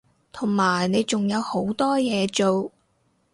[0.31, 2.71] 同埋你仲有好多嘢做